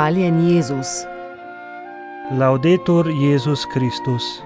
[0.00, 1.04] Hvaljen Jezus.
[2.38, 4.42] Laudetur Jezus Kristus.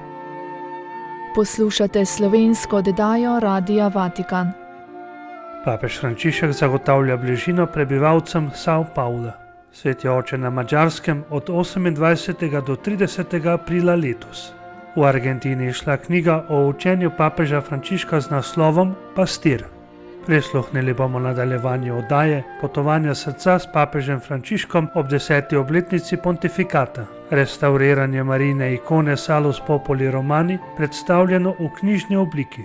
[1.35, 4.51] Poslušate slovensko oddajo Radia Vatikan.
[5.65, 9.33] Papež Frančišek zagotavlja bližino prebivalcem Sao Paula.
[9.73, 12.61] Svet je oče na Mačarskem od 28.
[12.67, 13.47] do 30.
[13.47, 14.53] aprila letos.
[14.97, 19.74] V Argentini je šla knjiga o učenju papeža Frančiška z naslovom Pastir.
[20.27, 27.07] Prisluhnili bomo nadaljevanju oddaje Potovanja srca s papežem Frančiškom ob deseti obletnici pontifikata.
[27.31, 32.63] Restauriranje marine ikone Salus Popoli Romani predstavljeno v knjižni obliki.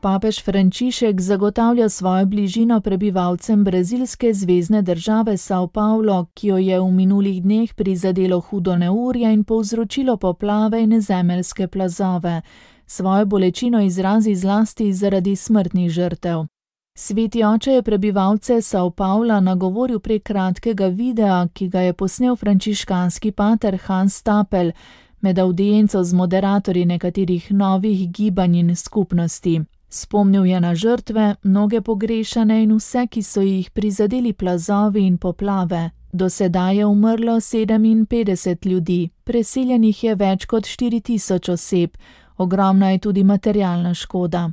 [0.00, 6.90] Papež Frančišek zagotavlja svojo bližino prebivalcem brazilske zvezdne države Sao Paulo, ki jo je v
[6.90, 12.40] minulih dneh prizadelo hudo neurje in povzročilo poplave in zemeljske plazove.
[12.86, 16.59] Svojo bolečino izrazi zlasti zaradi smrtnih žrtev.
[16.94, 23.32] Sveti oče je prebivalce Sao Paula nagovoril prek kratkega videa, ki ga je posnel frančiškanski
[23.32, 24.72] pater Hans Stapel
[25.20, 29.60] med audienco z moderatorji nekaterih novih gibanj in skupnosti.
[29.88, 35.90] Spomnil je na žrtve, mnoge pogrešane in vse, ki so jih prizadeli plazovi in poplave.
[36.12, 41.90] Do sedaj je umrlo 57 ljudi, preseljenih je več kot 4000 oseb,
[42.36, 44.50] ogromna je tudi materialna škoda.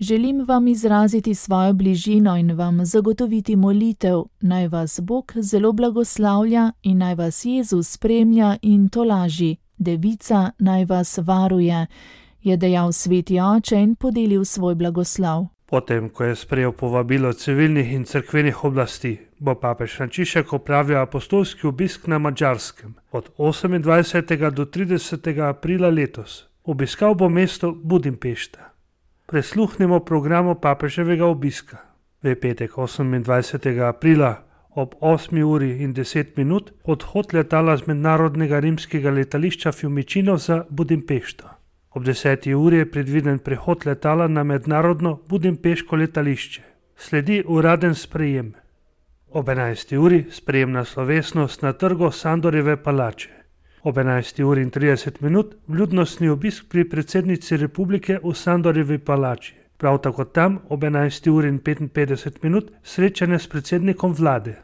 [0.00, 6.98] Želim vam izraziti svojo bližino in vam zagotoviti molitev, naj vas Bog zelo blagoslavlja in
[6.98, 11.86] naj vas Jezus spremlja in tolaži, devica naj vas varuje,
[12.42, 15.46] je dejal sveti oče in podelil svoj blagoslav.
[15.66, 22.06] Potem, ko je sprejel povabilo civilnih in crkvenih oblasti, bo papež Frančišek opravil apostolski obisk
[22.06, 24.50] na Mačarskem od 28.
[24.50, 25.48] do 30.
[25.48, 26.44] aprila letos.
[26.64, 28.75] Obiskal bo mesto Budimpešta
[29.26, 31.76] prisluhnimo programu papeževega obiska.
[32.22, 33.88] V petek 28.
[33.88, 35.42] aprila ob 8.
[35.42, 41.48] uri in 10 minut odhod letala z mednarodnega rimskega letališča Fiumicino za Budimpešto.
[41.90, 42.54] Ob 10.
[42.54, 46.62] uri je predviden prehod letala na mednarodno Budimpeško letališče.
[46.96, 48.54] Sledi uraden sprejem.
[49.30, 49.96] Ob 11.
[49.96, 53.45] uri sprejemna slovesnost na trgu Sandorjeve palače
[53.86, 54.42] ob 11.
[54.42, 59.54] uri in 30 minut vljudnostni obisk pri predsednici republike v Sandorjevi palači.
[59.76, 61.30] Prav tako tam ob 11.
[61.30, 64.56] uri in 55 minut srečanje s predsednikom vlade.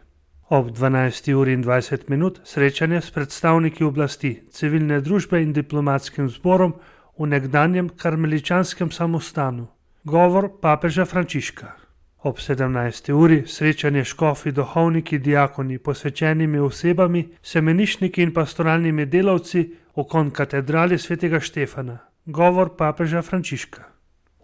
[0.49, 1.33] Ob 12.
[1.35, 6.75] uri in 20 minut srečanje s predstavniki oblasti, civilne družbe in diplomatskim zborom
[7.19, 9.69] v nekdanjem karmeličanskem samostanu.
[10.05, 11.82] Govor papeža Frančiška.
[12.25, 13.13] Ob 17.
[13.13, 21.99] uri srečanje škofi, duhovniki, diakoni, posvečenimi osebami, semenišniki in pastoralnimi delavci okon katedrali svetega Štefana.
[22.27, 23.83] Govor papeža Frančiška.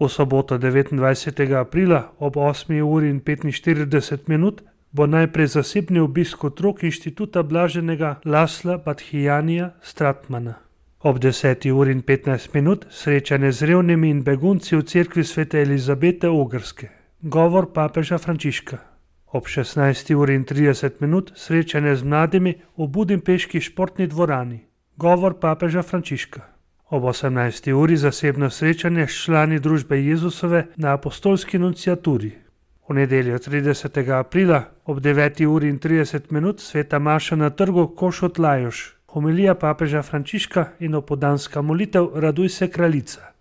[0.01, 1.55] V soboto 29.
[1.55, 2.83] aprila ob 8.
[2.83, 10.55] uri in 45 minut bo najprej zasebni obisk otrok inštituta blaženega Lasla Badhijanija Stratmana.
[11.01, 11.71] Ob 10.
[11.73, 16.98] uri in 15 minut srečanje z revnimi in begunci v cerkvi svete Elizabete Ogrske.
[17.23, 18.79] Govor papeža Frančiška.
[19.27, 24.61] Ob 16.30 minut srečanje z mladimi v Budimpeški športni dvorani.
[24.97, 26.41] Govor papeža Frančiška.
[26.91, 27.73] Ob 18.
[27.75, 32.31] uri zasebno srečanje s člani družbe Jezusove na apostolski nunciaturi.
[32.89, 33.99] V nedeljo 30.
[34.15, 41.63] aprila ob 9.30 minut sveta Maša na trgu Košot Lajoš, homilija papeža Frančiška in opodanska
[41.63, 43.38] molitev Raduj se kraljica.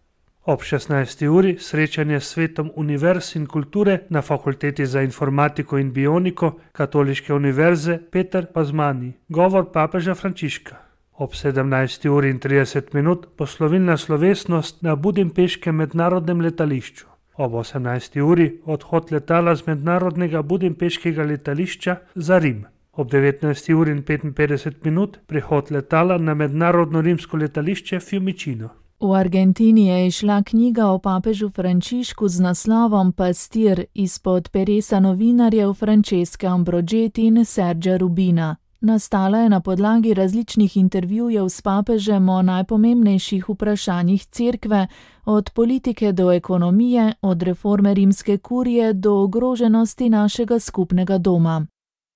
[0.48, 1.28] Ob 16.
[1.28, 7.98] uri srečanje s svetom univerz in kulture na fakulteti za informatiko in bioniko Katoliške univerze
[8.12, 10.76] Peter Pazmani, govor papeža Frančiška.
[11.18, 12.08] Ob 17.
[12.10, 17.06] uri in 30 minut poslovilna slovesnost na Budimpeškem mednarodnem letališču.
[17.36, 18.22] Ob 18.
[18.22, 22.66] uri odhod letala z mednarodnega Budimpeškega letališča za Rim.
[22.94, 23.74] Ob 19.
[23.74, 28.87] uri in 55 minut prihod letala na mednarodno rimsko letališče Fiumicino.
[29.00, 36.48] V Argentini je išla knjiga o papežu Frančišku z naslovom Pastir izpod peresa novinarjev Francesca
[36.48, 38.56] Ambrogeti in Sergio Rubina.
[38.82, 44.88] Nastala je na podlagi različnih intervjujev s papežem o najpomembnejših vprašanjih cerkve,
[45.26, 51.68] od politike do ekonomije, od reforme rimske kurije do ogroženosti našega skupnega doma.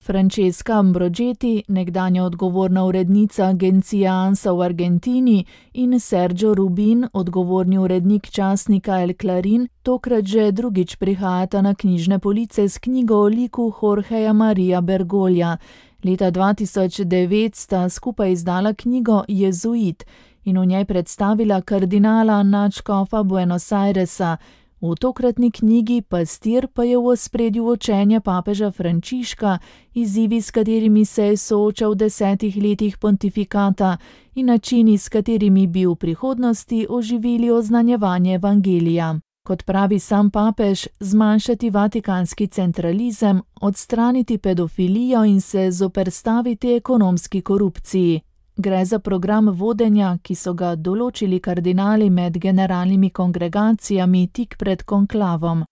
[0.04, 9.02] Francesca Ambrogeti, nekdanja odgovorna urednica agencije ANSA v Argentini, in Sergio Rubin, odgovorni urednik časnika
[9.02, 14.82] El Clarin, tokrat že drugič prihajata na knjižne police s knjigo o liku Jorgeja Maria
[14.82, 15.58] Bergolja.
[16.04, 20.04] Leta 2009 sta skupaj izdala knjigo Jezuit
[20.44, 24.38] in v njej predstavila kardinala Načkofa Buenos Airesa.
[24.82, 29.58] V tokratni knjigi Pastir pa je v ospredju učenje papeža Frančiška,
[29.94, 33.98] izzivi, s katerimi se je soočal v desetih letih pontifikata
[34.36, 39.20] in načini, s katerimi bi v prihodnosti oživili oznanjevanje evangelija.
[39.48, 48.22] Kot pravi sam papež, zmanjšati vatikanski centralizem, odstraniti pedofilijo in se zoperstaviti ekonomski korupciji.
[48.62, 55.64] Gre za program vodenja, ki so ga določili kardinali med generalnimi kongregacijami tik pred konklavom.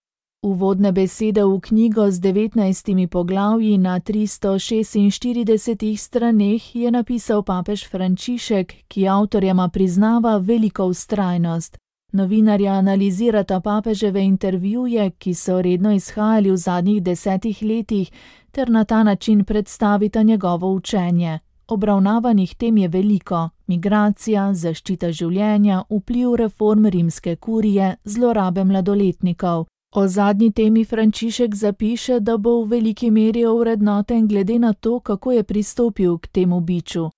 [0.42, 9.06] Uvodne besede v knjigo z 19 poglavji na 346 straneh je napisal papež Frančišek, ki
[9.08, 11.78] avtorjema priznava veliko ustrajnost.
[12.12, 18.10] Novinarja analizirata papeževe intervjuje, ki so redno izhajali v zadnjih desetih letih,
[18.50, 21.38] ter na ta način predstavita njegovo učenje.
[21.70, 29.68] Obravnavanih tem je veliko: migracija, zaščita življenja, vpliv reform rimske kurije, zlorabe mladoletnikov.
[29.94, 35.32] O zadnji temi Frančišek zapiše, da bo v veliki meri ovrednoten glede na to, kako
[35.32, 37.10] je pristopil k temu biču.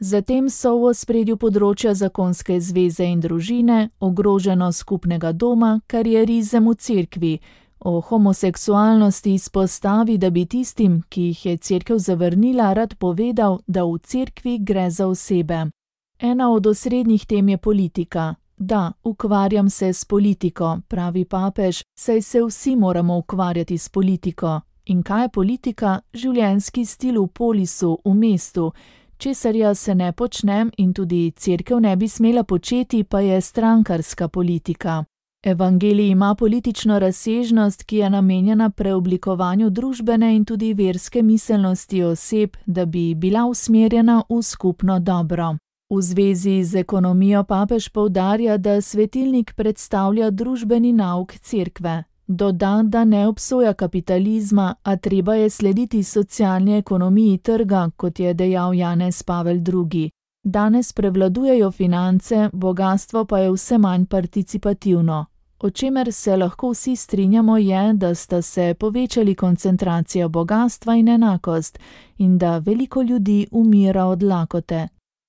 [0.00, 7.34] Zatem so v ospredju področja zakonske zveze in družine, ogroženost skupnega doma, karierizem v cerkvi,
[7.80, 13.98] O homoseksualnosti izpostavi, da bi tistim, ki jih je cerkev zavrnila, rad povedal, da v
[13.98, 15.66] cerkvi gre za osebe.
[16.18, 18.34] Ena od osrednjih tem je politika.
[18.56, 24.60] Da, ukvarjam se s politiko, pravi papež, saj se vsi moramo ukvarjati s politiko.
[24.86, 26.00] In kaj je politika?
[26.12, 28.72] Življenjski stil v polisu, v mestu.
[29.16, 34.28] Česar jaz se ne počnem in tudi cerkev ne bi smela početi, pa je strankarska
[34.28, 35.04] politika.
[35.42, 42.84] Evangelij ima politično razsežnost, ki je namenjena preoblikovanju družbene in tudi verske miselnosti oseb, da
[42.86, 45.56] bi bila usmerjena v skupno dobro.
[45.94, 52.04] V zvezi z ekonomijo papež povdarja, da svetilnik predstavlja družbeni nauk cerkve.
[52.26, 58.74] Doda, da ne obsoja kapitalizma, a treba je slediti socialni ekonomiji trga, kot je dejal
[58.74, 60.10] Janez Pavel II.
[60.44, 65.29] Danes prevladujejo finance, bogatstvo pa je vse manj participativno.
[65.62, 71.78] O čemer se lahko vsi strinjamo je, da sta se povečali koncentracija bogatstva in enakost
[72.18, 74.88] in da veliko ljudi umira od lakote.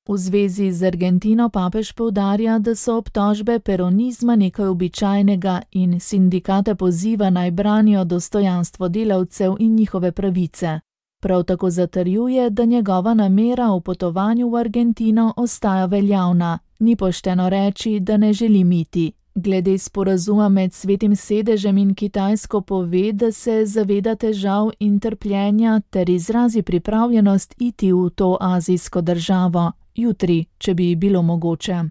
[0.09, 7.29] V zvezi z Argentino papež povdarja, da so obtožbe peronizma nekaj običajnega in sindikate poziva
[7.29, 10.79] naj branijo dostojanstvo delavcev in njihove pravice.
[11.21, 17.99] Prav tako zatrjuje, da njegova namera o potovanju v Argentino ostaja veljavna, ni pošteno reči,
[17.99, 19.11] da ne želi miti.
[19.35, 26.09] Glede sporazuma med svetim sedežem in Kitajsko pove, da se zaveda težav in trpljenja ter
[26.09, 31.83] izrazi pripravljenost iti v to azijsko državo, jutri, če bi bilo mogoče.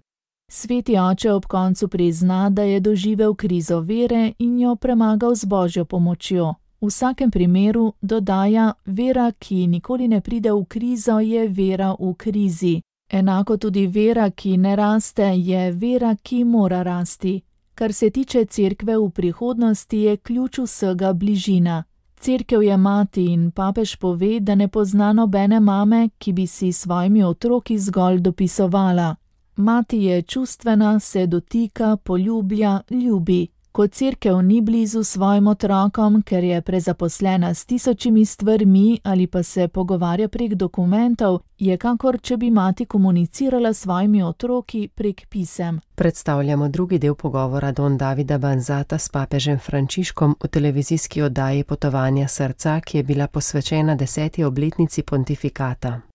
[0.51, 5.85] Sveti oče ob koncu prizna, da je doživel krizo vere in jo premagal z božjo
[5.85, 6.55] pomočjo.
[6.81, 12.81] V vsakem primeru dodaja, vera, ki nikoli ne pride v krizo, je vera v krizi.
[13.13, 17.41] Enako tudi vera, ki ne raste, je vera, ki mora rasti.
[17.75, 21.85] Kar se tiče cerkve v prihodnosti, je ključ vsega bližina.
[22.21, 27.25] Cerkev je mati in papež pove, da ne pozna nobene mame, ki bi si svojimi
[27.25, 29.15] otroki zgolj dopisovala.
[29.57, 33.49] Mati je čustvena, se dotika, poljublja, ljubi.
[33.73, 39.69] Ko cerkev ni blizu svojim otrokom, ker je prezaposlena s tisočimi stvarmi ali pa se
[39.69, 45.81] pogovarja prek dokumentov, je kakor če bi mati komunicirala s svojimi otroki prek pisem.
[45.95, 52.81] Predstavljamo drugi del pogovora Don Davida Banzata s papežem Frančiškom v televizijski oddaji Potovanja srca,
[52.81, 56.10] ki je bila posvečena deseti obletnici pontifikata.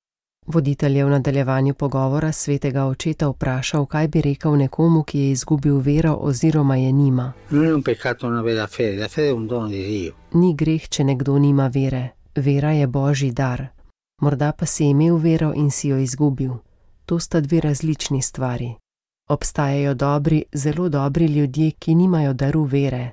[0.48, 5.78] Voditelj je v nadaljevanju pogovora svetega očeta vprašal, kaj bi rekel nekomu, ki je izgubil
[5.78, 7.34] vero oziroma je nima.
[10.34, 12.10] Ni greh, če nekdo nima vere.
[12.36, 13.68] Vera je božji dar.
[14.22, 16.54] Morda pa si imel vero in si jo izgubil.
[17.06, 18.74] To sta dve različni stvari.
[19.30, 23.12] Obstajajo dobri, zelo dobri ljudje, ki nimajo daru vere.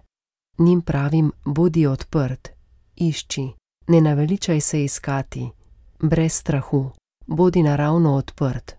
[0.59, 2.49] Njim pravim, bodi odprt,
[2.97, 3.53] išči,
[3.87, 5.51] ne naveličaj se iskati,
[6.01, 6.91] brez strahu
[7.33, 8.77] bodi naravno odprt.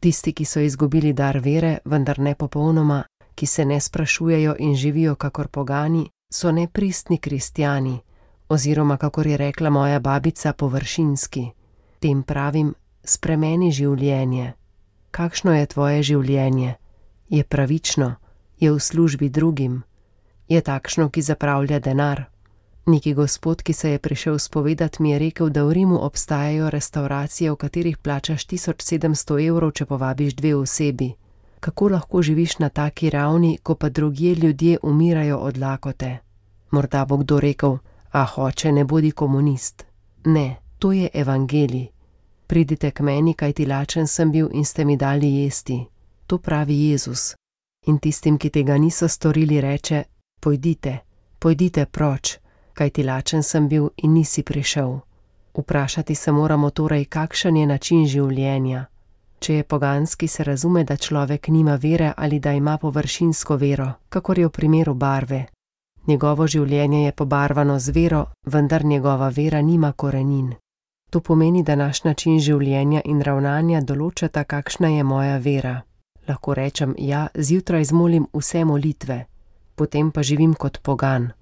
[0.00, 3.02] Tisti, ki so izgubili dar vere, vendar ne popolnoma,
[3.34, 8.00] ki se ne sprašujejo in živijo kakor pogani, so nepristni kristijani,
[8.48, 11.50] oziroma, kakor je rekla moja babica, površinski.
[12.00, 14.52] Tem pravim, spremeni življenje.
[15.10, 16.74] Kakšno je tvoje življenje?
[17.28, 18.14] Je pravično,
[18.60, 19.82] je v službi drugim,
[20.48, 22.26] je takšno, ki zapravlja denar.
[22.86, 27.50] Neki gospod, ki se je prišel spovedati, mi je rekel, da v Rimu obstajajo restauracije,
[27.50, 31.12] v katerih plačaš 1700 evrov, če povabiš dve osebi.
[31.60, 36.18] Kako lahko živiš na taki ravni, ko pa drugje ljudje umirajo od lakote?
[36.70, 37.78] Morda bo kdo rekel:
[38.12, 39.84] A hoče, ne bodi komunist.
[40.24, 41.86] Ne, to je evangelij.
[42.46, 45.84] Pridite k meni, kaj ti lačen sem bil in ste mi dali jesti.
[46.26, 47.34] To pravi Jezus.
[47.86, 50.02] In tistim, ki tega niso storili, reče:
[50.40, 50.98] Pojdite,
[51.38, 52.38] pojdite proč,
[52.76, 54.98] kaj ti lačen sem bil in nisi prišel.
[55.56, 58.84] Vprašati se moramo torej, kakšen je način življenja.
[59.38, 64.38] Če je poganski, se razume, da človek nima vere ali da ima površinsko vero, kakor
[64.38, 65.46] je v primeru barve.
[66.06, 70.52] Njegovo življenje je pobarvano z vero, vendar njegova vera nima korenin.
[71.10, 75.80] To pomeni, da naš način življenja in ravnanja določata, kakšna je moja vera.
[76.28, 79.24] Lahko rečem: Ja, zjutraj zmolim vse molitve,
[79.74, 81.32] potem pa živim kot pogan.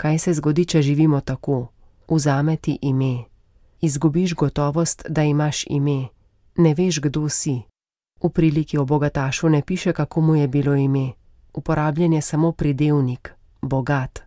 [0.00, 1.66] Kaj se zgodi, če živimo tako?
[2.08, 3.24] Vzame ti ime.
[3.80, 6.08] Izgubiš gotovost, da imaš ime
[6.60, 7.62] ne veš, kdo si.
[8.20, 11.12] V priliki o bogatašu ne piše, kako mu je bilo ime,
[11.54, 14.22] uporabljen je samo pridevnik, bogat.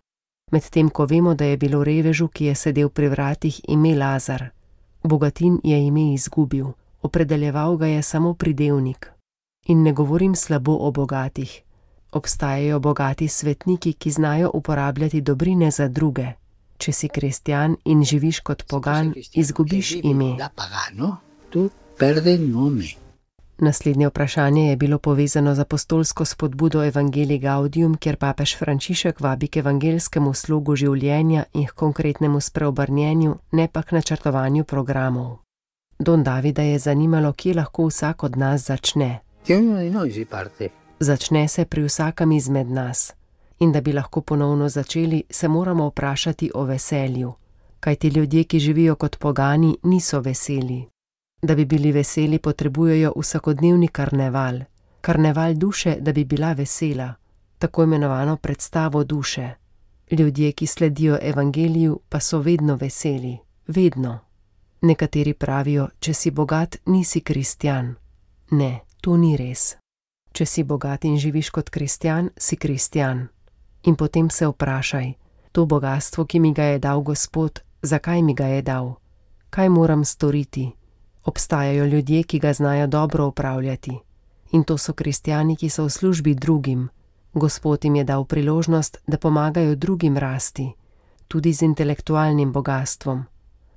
[0.52, 4.50] Medtem ko vemo, da je bilo revežu, ki je sedel pri vratih, ime Lazar.
[5.04, 6.68] Bogatin je ime izgubil,
[7.02, 9.12] opredeljeval ga je samo pridevnik.
[9.68, 11.62] In ne govorim slabo o bogatih.
[12.14, 16.28] Obstajajo bogati svetniki, ki znajo uporabljati dobrine za druge.
[16.78, 20.36] Če si kristjan in živiš kot pogan, izgubiš ime.
[23.58, 29.62] Naslednje vprašanje je bilo povezano z apostolsko spodbudo Evangelii Gaudium, kjer papež Frančišek vabi k
[29.62, 35.38] evangelskemu slogu življenja in k konkretnemu spreobrnjenju, ne pa k načrtovanju programov.
[36.00, 39.20] Don Davida je zanimalo, kje lahko vsak od nas začne.
[41.04, 43.14] Začne se pri vsakem izmed nas.
[43.60, 47.34] In da bi lahko ponovno začeli, se moramo vprašati o veselju.
[47.80, 50.88] Kaj ti ljudje, ki živijo kot pogani, niso veseli.
[51.42, 54.60] Da bi bili veseli, potrebujejo vsakodnevni karneval,
[55.02, 57.14] karneval duše, da bi bila vesela,
[57.60, 59.50] tako imenovano predstavo duše.
[60.12, 64.20] Ljudje, ki sledijo evangeliju, pa so vedno veseli, vedno.
[64.82, 67.96] Nekateri pravijo: Če si bogat, nisi kristjan.
[68.52, 69.83] Ne, to ni res.
[70.34, 73.28] Če si bogat in živiš kot kristjan, si kristjan.
[73.84, 75.14] In potem se vprašaj:
[75.52, 78.96] To bogatstvo, ki mi ga je dal Gospod, zakaj mi ga je dal?
[79.50, 80.72] Kaj moram storiti?
[81.24, 84.00] Obstajajo ljudje, ki ga znajo dobro upravljati.
[84.52, 86.90] In to so kristijani, ki so v službi drugim.
[87.34, 90.72] Gospod jim je dal priložnost, da pomagajo drugim rasti,
[91.28, 93.24] tudi z intelektualnim bogatstvom.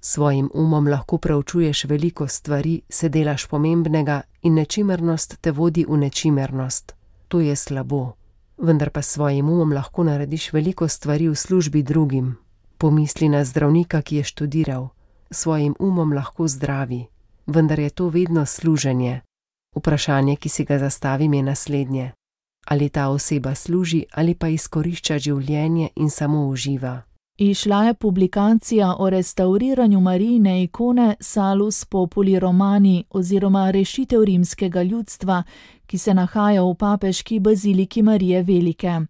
[0.07, 6.95] Svojim umom lahko preučuješ veliko stvari, se delaš pomembnega in nečimernost te vodi v nečimernost.
[7.29, 8.13] To je slabo.
[8.59, 12.37] Vendar pa s svojim umom lahko narediš veliko stvari v službi drugim.
[12.79, 14.89] Pomisli na zdravnika, ki je študiral,
[15.31, 17.07] svojim umom lahko zdravi
[17.47, 19.21] vendar je to vedno služenje.
[19.77, 22.13] Vprašanje, ki si ga zastavim, je naslednje:
[22.67, 27.03] ali ta oseba služi ali pa izkorišča življenje in samo uživa.
[27.39, 35.43] Išla je publikacija o restauriranju Marijine ikone Salus Populi Romani oziroma rešitev rimskega ljudstva,
[35.87, 39.01] ki se nahaja v papeški baziliki Marije Velike.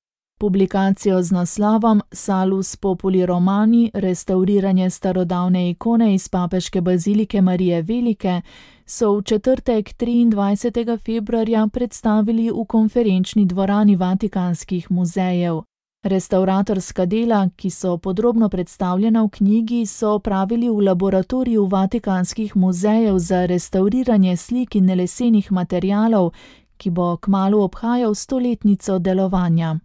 [0.40, 8.40] Publikacijo z naslovom Salus Populi Romani, restauriranje starodavne ikone iz papeške bazilike Marije Velike,
[8.86, 10.98] so v četrtek 23.
[11.04, 15.62] februarja predstavili v konferenčni dvorani Vatikanskih muzejev.
[16.06, 23.46] Restauratorska dela, ki so podrobno predstavljena v knjigi, so opravili v laboratoriju Vatikanskih muzejev za
[23.46, 26.30] restauriranje slik in lesenih materialov,
[26.76, 29.78] ki bo kmalo obhajal stoletnico delovanja.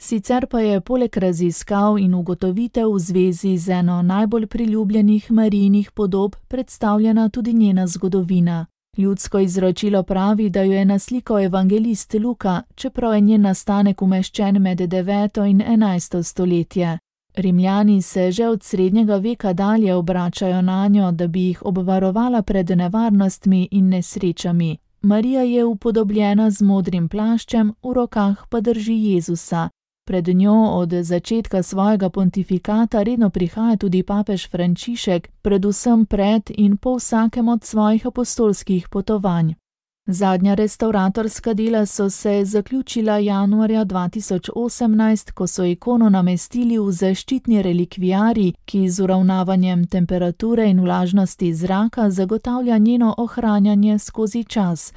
[0.00, 6.36] Sicer pa je poleg raziskav in ugotovitev v zvezi z eno najbolj priljubljenih marijnih podob
[6.48, 8.66] predstavljena tudi njena zgodovina.
[9.00, 14.78] Ljudsko izročilo pravi, da jo je naslikal evangelist Luka, čeprav je njen nastanek umeščen med
[14.78, 15.50] 9.
[15.50, 16.22] in 11.
[16.22, 16.98] stoletje.
[17.36, 22.70] Rimljani se že od srednjega veka dalje obračajo na njo, da bi jih obvarovala pred
[22.70, 24.76] nevarnostmi in nesrečami.
[25.02, 29.68] Marija je upodobljena z modrim plaščem, v rokah pa drži Jezusa.
[30.10, 36.96] Pred njo od začetka svojega pontifikata redno prihaja tudi papež Frančišek, predvsem pred in po
[36.96, 39.54] vsakem od svojih apostolskih potovanj.
[40.06, 48.52] Zadnja restauratorska dela so se zaključila januarja 2018, ko so ikono namestili v zaščitni relikvijari,
[48.64, 54.92] ki z uravnavanjem temperature in vlažnosti zraka zagotavlja njeno ohranjanje skozi čas.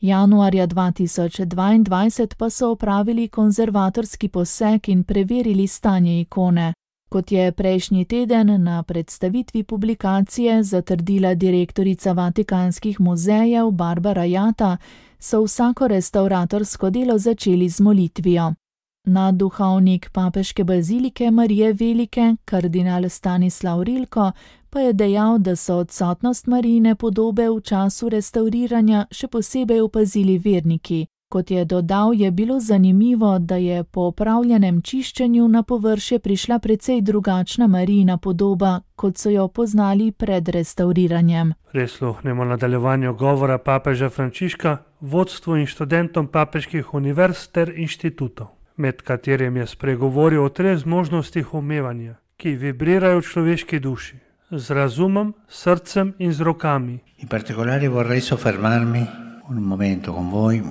[0.00, 6.72] Januarja 2022 pa so opravili konzervatorski poseg in preverili stanje ikone.
[7.10, 14.76] Kot je prejšnji teden na predstavitvi publikacije zatrdila direktorica Vatikanskih muzejev Barbara Jata,
[15.18, 18.54] so vsako restauratorsko delo začeli z molitvijo.
[19.08, 24.32] Nadduhovnik papeške bazilike Marije Velike, kardinal Stanislav Rilko,
[24.70, 31.06] pa je dejal, da so odsotnost Marijine podobe v času restauriranja še posebej opazili verniki.
[31.28, 37.00] Kot je dodal, je bilo zanimivo, da je po opravljenem čiščenju na površje prišla precej
[37.00, 41.52] drugačna Marijina podoba, kot so jo poznali pred restauriranjem.
[41.72, 48.46] Res luhnemo nadaljevanju govora papeža Frančiška, vodstvu in študentom papeških univerz ter inštitutov,
[48.78, 54.16] med katerim je spregovoril o treh možnostih umevanja, ki vibrirajo v človeški duši:
[54.50, 56.98] z razumom, srcem in z rokami.
[57.18, 59.06] In particolare vorrei soffermarmi
[59.48, 60.62] un momento con voi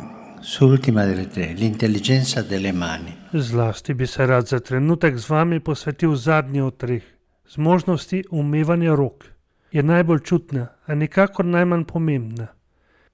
[0.42, 3.14] sull'ultima delle tre, l'intelligenza delle mani.
[3.34, 7.04] Zlasti bi se rad za trenutek z vami posvetil zadnji od treh,
[7.48, 9.26] z možnosti umevanja rok.
[9.72, 12.48] Je najbolj čutna, a nikakor najmanj pomembna.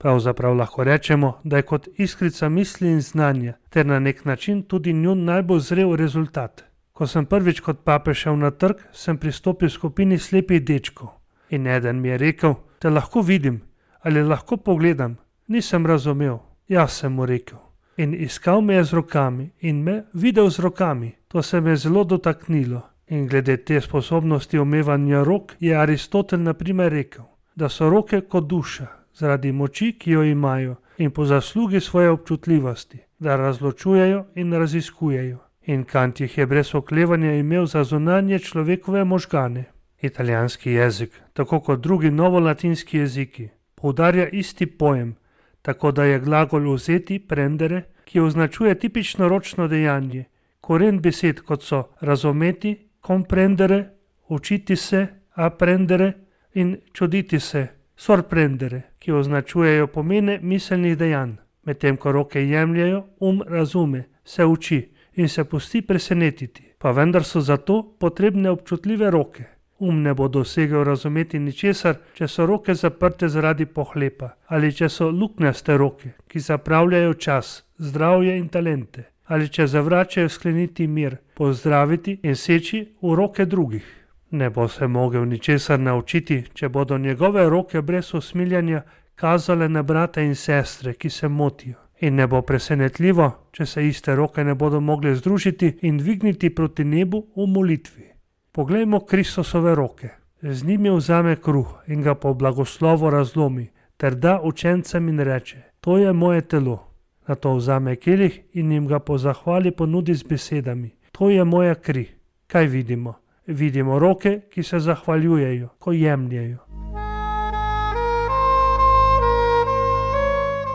[0.04, 4.94] Pravzaprav lahko rečemo, da je kot iskrica misli in znanja, ter na nek način tudi
[4.94, 6.64] njun najbolj zrel rezultat.
[6.92, 11.08] Ko sem prvič kot papež šel na trg, sem pristopil skupini slepih dečkov.
[11.50, 13.62] In eden mi je rekel, te lahko vidim
[14.02, 15.16] ali lahko pogledam.
[15.48, 17.60] Nisem razumel, jaz sem mu rekel.
[17.98, 21.14] In iskal me je z rokami in me videl z rokami.
[21.28, 22.82] To se me je zelo dotaknilo.
[23.08, 27.24] In glede te sposobnosti omevanja rok je Aristotel naprimer rekel,
[27.56, 32.98] da so roke kot duša, zaradi moči, ki jo imajo in po zaslugi svoje občutljivosti,
[33.20, 35.38] da razločujejo in raziskujejo.
[35.66, 39.64] In Kant jih je brez oklevanja imel za zunanje človekove možgane.
[40.02, 45.16] Italijanski jezik, tako kot drugi novolatinski jeziki, poudarja isti pojem,
[45.62, 50.26] tako da je glagol vzeti prendere, ki označuje tipično ročno dejanje.
[50.62, 53.90] Koren besed kot so razumeti, comprendere,
[54.28, 56.14] učiti se, apprendere
[56.54, 57.68] in čuditi se,
[58.04, 64.80] sorprendere, ki označujejo pomene miselnih dejanj, medtem ko roke jemljajo, um razume, se uči
[65.16, 69.46] in se pusti presenetiti, pa vendar so zato potrebne občutljive roke.
[69.80, 75.10] Um ne bo dosegel razumeti ničesar, če so roke zaprte zaradi pohlepa, ali če so
[75.12, 82.36] luknjaste roke, ki zapravljajo čas, zdravje in talente, ali če zavračajo skleniti mir, pozdraviti in
[82.36, 84.03] seči v roke drugih.
[84.34, 88.82] Ne bo se mogel ničesar naučiti, če bodo njegove roke brez usmiljanja
[89.16, 91.76] kazale na brate in sestre, ki se motijo.
[92.02, 96.84] In ne bo presenetljivo, če se iste roke ne bodo mogle združiti in dvigniti proti
[96.84, 98.10] nebu v molitvi.
[98.52, 100.10] Poglejmo Kristusove roke.
[100.42, 105.98] Z njimi vzame kruh in ga po blagoslovu razlomi, ter da učencem in reče: To
[105.98, 106.80] je moje telo.
[107.28, 111.76] Na to vzame kelih in jim ga po zahvali ponudi z besedami: To je moja
[111.76, 112.08] kri.
[112.48, 113.23] Kaj vidimo?
[113.48, 116.58] Vidimo roke, ki se zahvaljujejo, ko jemljajo.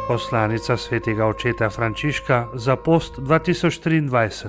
[0.09, 4.49] Poslanica svetega očeta Frančiška za post 2023,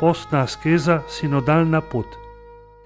[0.00, 2.06] postna skeza, sinodalna pot.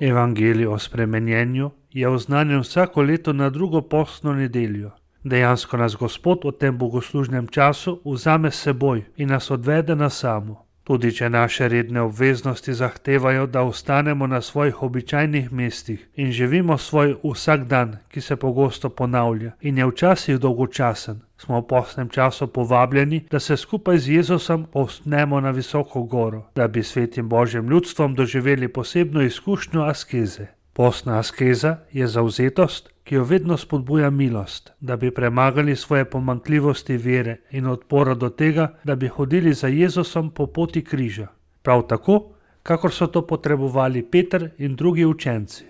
[0.00, 4.90] Evangelij o spremenjenju je oznanjen vsako leto na drugo postno nedeljo.
[5.24, 10.63] Dejansko nas Gospod v tem bogoslužnem času vzame s seboj in nas odvede na samo.
[10.84, 17.16] Tudi če naše redne obveznosti zahtevajo, da ostanemo na svojih običajnih mestih in živimo svoj
[17.22, 23.24] vsak dan, ki se pogosto ponavlja in je včasih dolgočasen, smo v posnem času povabljeni,
[23.30, 28.68] da se skupaj z Jezusom povstnemo na visoko goro, da bi svetim božjim ljudstvom doživeli
[28.68, 30.46] posebno izkušnjo askeze.
[30.72, 37.36] Postna askeza je zauzetost, ki jo vedno spodbuja milost, da bi premagali svoje pomankljivosti vere
[37.50, 41.26] in odpora do tega, da bi hodili za Jezusom po poti križa.
[41.62, 45.64] Prav tako, kakor so to potrebovali Peter in drugi učenci.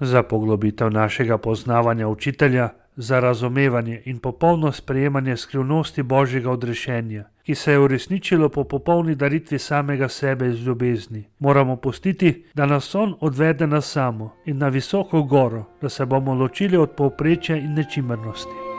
[0.00, 2.68] Za poglobitev našega poznavanja učitelja,
[3.00, 9.58] za razumevanje in popolno sprejemanje skrivnosti Božjega odrešenja, ki se je uresničilo po popolni daritvi
[9.58, 11.24] samega sebe iz ljubezni.
[11.38, 16.34] Moramo pustiti, da nas On odvede na samo in na visoko goro, da se bomo
[16.34, 18.70] ločili od povprečja in nečimrnosti.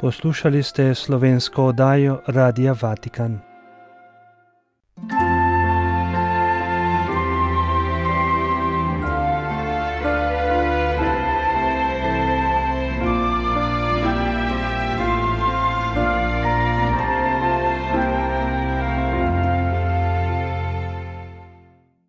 [0.00, 3.51] Poslušali ste slovensko oddajo Radia Vatikan.